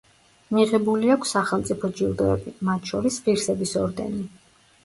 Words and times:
მიღებული 0.55 1.11
აქვს 1.15 1.33
სახელმწიფო 1.35 1.89
ჯილდოები, 1.99 2.55
მათ 2.71 2.91
შორის 2.93 3.23
ღირსების 3.29 3.79
ორდენი. 3.87 4.27